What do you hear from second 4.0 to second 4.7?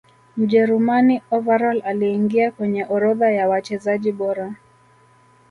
bora